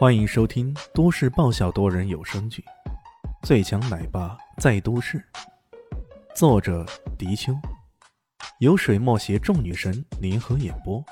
[0.00, 2.64] 欢迎收听都市爆笑多人有声剧
[3.46, 5.18] 《最强奶爸在都市》，
[6.34, 6.86] 作者：
[7.18, 7.52] 迪秋，
[8.60, 11.04] 由水墨携众女神联合演播，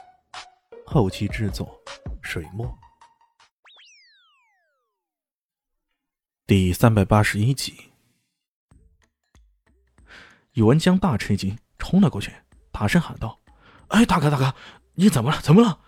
[0.86, 1.78] 后期制作：
[2.22, 2.66] 水墨。
[6.46, 7.90] 第三百八十一集，
[10.54, 12.32] 宇文江大吃一惊，冲了过去，
[12.72, 13.38] 大声喊道
[13.88, 14.54] ：“哎，大哥大哥，
[14.94, 15.38] 你怎么了？
[15.42, 15.78] 怎么了？”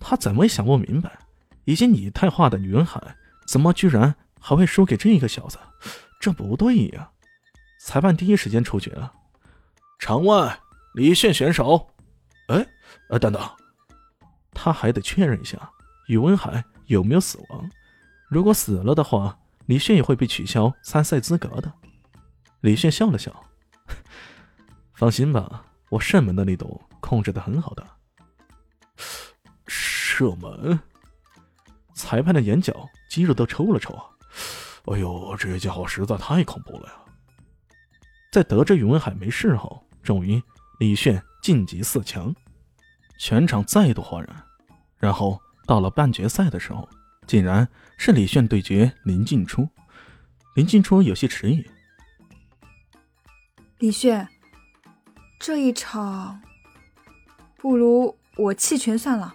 [0.00, 1.18] 他怎么也想不明白。
[1.64, 3.16] 已经拟态化的宇文海，
[3.46, 5.58] 怎么居然还会输给这个小子？
[6.20, 7.10] 这不对呀！
[7.80, 9.12] 裁判第一时间出决了。
[9.98, 10.58] 场外，
[10.94, 11.90] 李炫选手。
[12.48, 12.66] 哎，
[13.08, 13.42] 呃，等等，
[14.52, 15.58] 他还得确认一下
[16.08, 17.70] 宇文海有没有死亡。
[18.28, 21.72] 如果死了的话，李炫也会被取消参赛资格的。
[22.60, 23.44] 李炫笑了笑，
[24.94, 27.86] 放心吧，我射门的力度控制的很好的。
[29.66, 30.78] 射门。
[31.94, 34.04] 裁判的眼角肌肉都抽了抽啊！
[34.86, 36.94] 哎呦，这家伙实在太恐怖了呀！
[38.30, 40.42] 在得知宇文海没事后，终于
[40.80, 42.34] 李炫晋级四强，
[43.18, 44.44] 全场再度哗然。
[44.98, 46.88] 然后到了半决赛的时候，
[47.26, 49.68] 竟然是李炫对决林静初。
[50.56, 51.64] 林静初有些迟疑
[53.78, 54.28] ：“李炫，
[55.38, 56.42] 这一场
[57.56, 59.34] 不如我弃权算了。”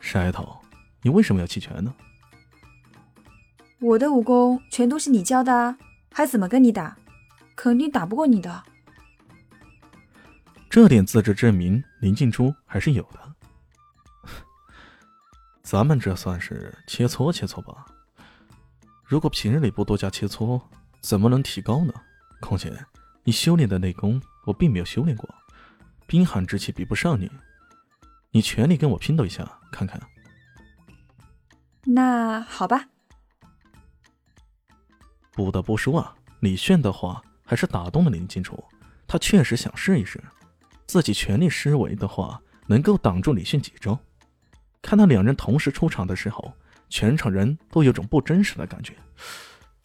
[0.00, 0.56] 石头，
[1.02, 1.94] 你为什么要弃权呢？
[3.80, 5.76] 我的武功全都是你教的，
[6.12, 6.96] 还怎么跟你打？
[7.54, 8.64] 肯定打不过你的。
[10.70, 13.34] 这点自知之明，林静初还是有的。
[15.62, 17.86] 咱们这算是切磋切磋吧。
[19.04, 20.60] 如果平日里不多加切磋，
[21.00, 21.92] 怎么能提高呢？
[22.40, 22.72] 况且
[23.24, 25.28] 你修炼的内功，我并没有修炼过，
[26.06, 27.30] 冰寒之气比不上你。
[28.38, 30.00] 你全力跟我拼斗一下，看看。
[31.84, 32.88] 那好吧。
[35.32, 38.56] 不得不说啊，李炫的话还是打动了林静初。
[39.08, 40.22] 他确实想试一试，
[40.86, 43.98] 自己全力施为的话，能够挡住李炫几招。
[44.80, 46.54] 看到两人同时出场的时候，
[46.88, 48.94] 全场人都有种不真实的感觉。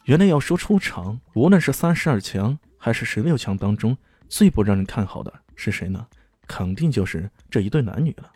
[0.04, 3.98] 原来要说出场，无论是三十二强还是十六强当中，
[4.28, 6.06] 最不让人看好的是谁呢？
[6.46, 8.30] 肯定就是这一对男女了。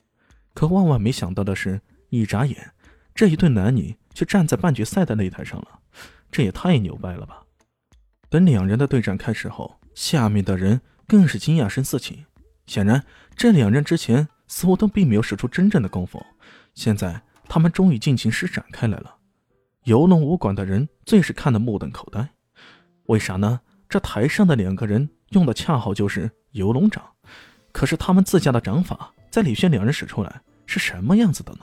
[0.54, 2.72] 可万万没想到的是，一眨眼，
[3.14, 5.80] 这一对男女却站在半决赛的擂台上了，
[6.30, 7.42] 这也太牛掰了吧！
[8.28, 12.24] 等两人的对战开始后，下面的人更是惊讶声四起。
[12.66, 13.04] 显然，
[13.34, 16.24] 这两人之前似乎都并没有使出真正的功夫，
[16.74, 19.16] 现在他们终于尽情施展开来了。
[19.84, 22.28] 游龙武馆的人最是看得目瞪口呆，
[23.04, 23.60] 为啥呢？
[23.88, 27.02] 这台上的两个人用的恰好就是游龙掌。
[27.72, 31.60] 可是他们自家的掌法，在李轩两人使出来是什么样子的呢？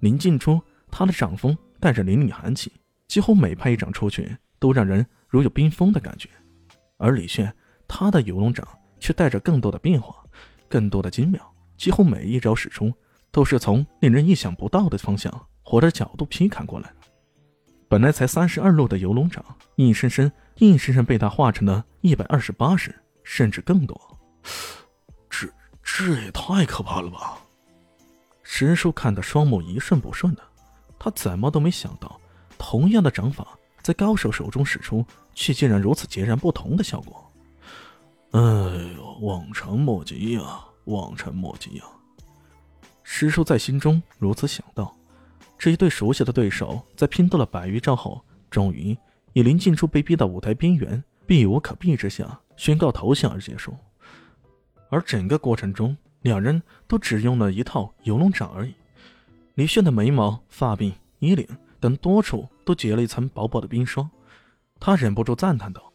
[0.00, 0.60] 林静初，
[0.90, 2.72] 他的掌风带着凛凛寒气，
[3.06, 6.28] 几乎每拍一掌出去，都让人如有冰封的感觉。
[6.96, 7.54] 而李炫，
[7.86, 8.66] 他的游龙掌
[8.98, 10.16] 却带着更多的变化，
[10.68, 11.40] 更多的精妙，
[11.76, 12.92] 几乎每一招使出，
[13.30, 15.32] 都是从令人意想不到的方向
[15.62, 16.92] 或者角度劈砍过来。
[17.88, 19.44] 本来才三十二路的游龙掌，
[19.76, 22.92] 硬生生、硬生生被他化成了一百二十八式，
[23.22, 24.18] 甚至更多。
[25.90, 27.38] 这也太可怕了吧！
[28.42, 30.42] 石叔看得双目一瞬不瞬的，
[30.98, 32.20] 他怎么都没想到，
[32.56, 35.04] 同样的掌法在高手手中使出，
[35.34, 37.32] 却竟然如此截然不同的效果。
[38.30, 41.84] 哎呦，望尘莫及呀，望尘莫及呀！
[43.02, 44.94] 石叔在心中如此想到。
[45.58, 48.96] 这一对熟悉的对手，在拼斗了百余招后，终于
[49.32, 53.74] 以林静初被逼到舞台边缘、避无可避之下，宣告投降而结束。
[54.90, 58.74] 而整个过程中，两人都只用了一套游龙掌而已。
[59.54, 61.46] 李炫的眉毛、发鬓、衣领
[61.80, 64.08] 等多处都结了一层薄薄的冰霜，
[64.78, 65.92] 他忍不住赞叹道：“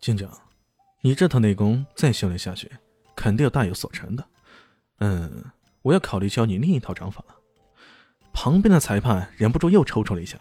[0.00, 0.28] 静静，
[1.00, 2.70] 你这套内功再修炼下去，
[3.16, 4.24] 肯定要大有所成的。
[5.00, 5.44] 嗯，
[5.82, 7.34] 我要考虑教你另一套掌法了。”
[8.32, 10.38] 旁边的裁判忍不住又抽搐了一下：“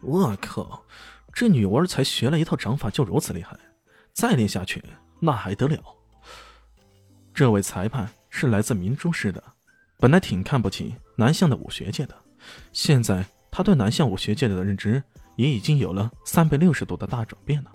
[0.00, 0.84] 我靠，
[1.32, 3.58] 这女娃才学了一套掌法就如此厉害，
[4.12, 4.80] 再练下去
[5.18, 5.82] 那还得了？”
[7.34, 9.42] 这位裁判是来自明珠市的，
[9.98, 12.14] 本来挺看不起南向的武学界的，
[12.72, 15.02] 现在他对南向武学界的认知
[15.34, 17.72] 也已经有了三百六十度的大转变了。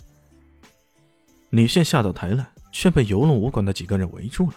[1.49, 4.55] 李炫下到台来，却被游龙武馆的几个人围住了。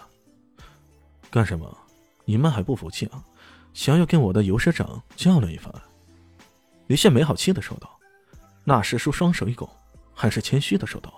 [1.29, 1.77] 干什么？
[2.23, 3.21] 你们还不服气啊？
[3.73, 5.73] 想要跟我的游社长较量一番？
[6.87, 7.89] 李炫没好气的说道。
[8.63, 9.69] 那师叔双手一拱，
[10.13, 11.13] 很是谦虚的说道：“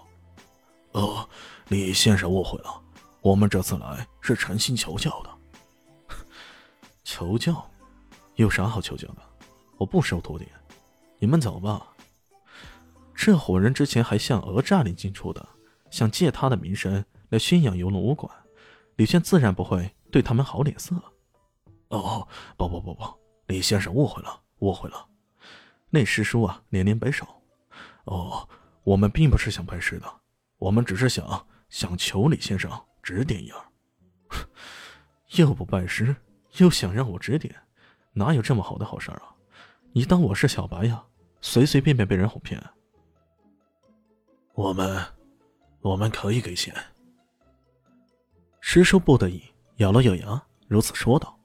[0.94, 1.30] 哦，
[1.68, 2.82] 李先生误会了。”
[3.25, 6.16] 我们这次来是诚心求教的。
[7.04, 7.68] 求教？
[8.36, 9.22] 有啥好求教的？
[9.77, 10.48] 我不收徒弟，
[11.18, 11.88] 你们走吧。
[13.16, 15.44] 这伙人之前还向讹诈林进出的，
[15.89, 18.31] 想借他的名声来宣扬游龙武馆，
[18.95, 20.95] 李轩自然不会对他们好脸色。
[21.88, 23.04] 哦，不不不不，
[23.48, 25.04] 李先生误会了，误会了。
[25.89, 27.25] 那师叔啊，连连摆手。
[28.04, 28.48] 哦，
[28.83, 30.06] 我们并不是想拜师的，
[30.60, 32.69] 我们只是想想求李先生
[33.06, 33.63] 指点一二。
[35.38, 36.16] 又不拜师，
[36.57, 37.56] 又想让我指点，
[38.13, 39.36] 哪有这么好的好事啊？
[39.94, 41.04] 你当我是小白呀？
[41.40, 42.60] 随随便便被人哄骗？
[44.56, 45.06] 我们，
[45.81, 46.75] 我们可以给钱。
[48.60, 49.44] 师叔不得已
[49.75, 51.40] 咬了咬牙，如此说道：“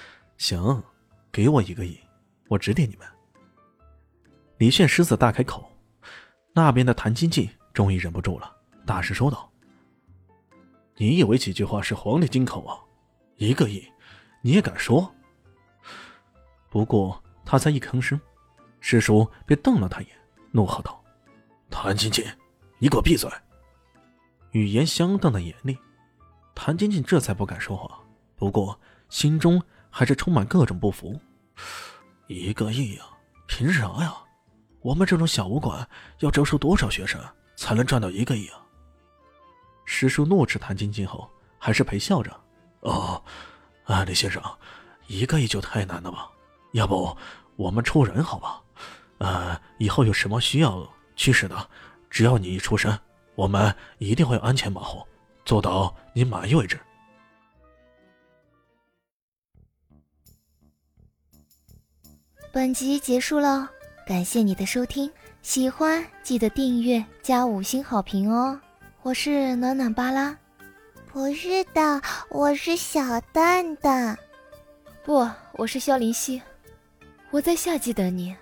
[0.38, 0.82] 行，
[1.30, 2.00] 给我一个亿，
[2.48, 3.06] 我指点你们。”
[4.56, 5.70] 李炫狮子大开口，
[6.54, 8.56] 那边的谭金进终于忍不住了，
[8.86, 9.47] 大声说道
[10.98, 12.76] ：“你以为几句话是黄历金口啊？
[13.36, 13.82] 一个亿，
[14.42, 15.10] 你也敢说？”
[16.68, 17.22] 不过。
[17.50, 18.20] 他才一吭声，
[18.78, 20.12] 师叔便瞪了他一眼，
[20.52, 21.02] 怒喝道
[21.70, 22.22] ：“谭晶晶，
[22.78, 23.26] 你给我闭嘴！”
[24.52, 25.78] 语言相当的严厉，
[26.54, 27.98] 谭晶晶这才不敢说话，
[28.36, 28.78] 不过
[29.08, 31.18] 心中还是充满各种不服。
[32.26, 33.04] 一个亿呀，
[33.46, 34.14] 凭啥呀？
[34.80, 37.18] 我们这种小武馆要招收多少学生
[37.56, 38.60] 才能赚到一个亿啊？
[39.90, 41.26] 师叔怒斥谭晶晶后，
[41.58, 42.30] 还是陪笑着
[42.80, 43.20] ：“哦，
[43.84, 44.42] 啊，李先生，
[45.06, 46.30] 一个亿就太难了吧？”
[46.72, 47.16] 要不
[47.56, 48.62] 我们出人好吧？
[49.16, 50.86] 呃，以后有什么需要
[51.16, 51.70] 驱使的，
[52.10, 52.96] 只要你一出声，
[53.34, 55.02] 我们一定会安全保护，
[55.46, 56.78] 做到你满意为止。
[62.52, 63.70] 本集结束了，
[64.06, 65.10] 感谢你的收听，
[65.40, 68.60] 喜欢记得订阅加五星好评哦！
[69.02, 70.36] 我是暖暖巴拉，
[71.12, 74.18] 不是的，我是小蛋蛋，
[75.04, 76.42] 不，我是肖林希。
[77.30, 78.36] 我在夏季等你。